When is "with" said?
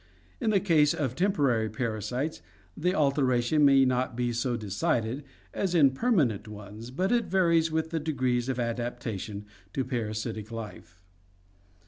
7.71-7.91